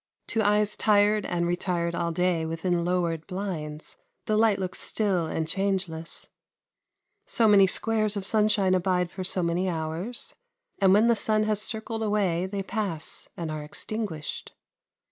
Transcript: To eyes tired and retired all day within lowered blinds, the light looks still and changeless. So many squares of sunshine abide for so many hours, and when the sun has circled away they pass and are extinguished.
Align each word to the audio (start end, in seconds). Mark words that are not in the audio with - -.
To 0.29 0.41
eyes 0.41 0.75
tired 0.75 1.27
and 1.27 1.45
retired 1.45 1.93
all 1.93 2.11
day 2.11 2.43
within 2.43 2.83
lowered 2.83 3.27
blinds, 3.27 3.97
the 4.25 4.35
light 4.35 4.57
looks 4.57 4.79
still 4.79 5.27
and 5.27 5.47
changeless. 5.47 6.27
So 7.27 7.47
many 7.47 7.67
squares 7.67 8.17
of 8.17 8.25
sunshine 8.25 8.73
abide 8.73 9.11
for 9.11 9.23
so 9.23 9.43
many 9.43 9.69
hours, 9.69 10.33
and 10.79 10.91
when 10.91 11.05
the 11.05 11.15
sun 11.15 11.43
has 11.43 11.61
circled 11.61 12.01
away 12.01 12.47
they 12.47 12.63
pass 12.63 13.29
and 13.37 13.51
are 13.51 13.61
extinguished. 13.61 14.53